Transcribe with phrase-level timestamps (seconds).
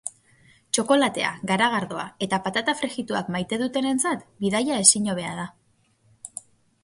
[0.75, 5.45] Txokolatea, garagardoa eta patata frijituak maite dutenentzat bidaia ezin hobea da.